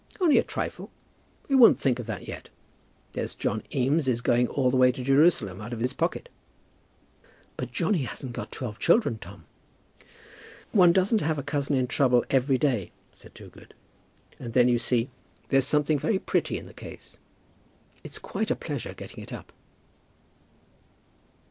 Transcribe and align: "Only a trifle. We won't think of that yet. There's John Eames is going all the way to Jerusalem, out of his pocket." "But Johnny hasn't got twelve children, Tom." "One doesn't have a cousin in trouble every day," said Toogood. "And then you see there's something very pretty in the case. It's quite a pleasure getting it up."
"Only 0.19 0.39
a 0.39 0.43
trifle. 0.43 0.89
We 1.47 1.55
won't 1.55 1.77
think 1.77 1.99
of 1.99 2.07
that 2.07 2.27
yet. 2.27 2.49
There's 3.11 3.35
John 3.35 3.61
Eames 3.71 4.07
is 4.07 4.19
going 4.21 4.47
all 4.47 4.71
the 4.71 4.75
way 4.77 4.91
to 4.91 5.03
Jerusalem, 5.03 5.61
out 5.61 5.73
of 5.73 5.79
his 5.79 5.93
pocket." 5.93 6.27
"But 7.55 7.71
Johnny 7.71 7.99
hasn't 8.05 8.33
got 8.33 8.51
twelve 8.51 8.79
children, 8.79 9.19
Tom." 9.19 9.45
"One 10.71 10.91
doesn't 10.91 11.21
have 11.21 11.37
a 11.37 11.43
cousin 11.43 11.75
in 11.75 11.85
trouble 11.85 12.25
every 12.31 12.57
day," 12.57 12.89
said 13.13 13.35
Toogood. 13.35 13.75
"And 14.39 14.53
then 14.53 14.67
you 14.67 14.79
see 14.79 15.11
there's 15.49 15.67
something 15.67 15.99
very 15.99 16.17
pretty 16.17 16.57
in 16.57 16.65
the 16.65 16.73
case. 16.73 17.19
It's 18.03 18.17
quite 18.17 18.49
a 18.49 18.55
pleasure 18.55 18.95
getting 18.95 19.23
it 19.23 19.31
up." 19.31 19.53